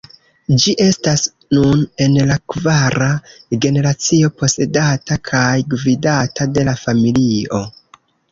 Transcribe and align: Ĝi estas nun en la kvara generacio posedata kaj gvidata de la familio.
Ĝi 0.61 0.71
estas 0.83 1.25
nun 1.57 1.83
en 2.05 2.15
la 2.29 2.37
kvara 2.53 3.09
generacio 3.65 4.31
posedata 4.39 5.19
kaj 5.29 5.45
gvidata 5.77 6.49
de 6.57 6.67
la 6.71 6.77
familio. 6.87 7.61